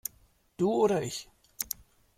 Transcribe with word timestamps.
Du 0.57 0.67
oder 0.71 1.03
ich? 1.03 1.29